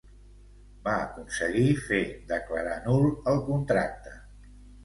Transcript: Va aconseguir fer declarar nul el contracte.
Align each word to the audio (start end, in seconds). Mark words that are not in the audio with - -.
Va 0.87 0.95
aconseguir 1.01 1.67
fer 1.89 2.01
declarar 2.33 2.81
nul 2.89 3.07
el 3.33 3.41
contracte. 3.51 4.19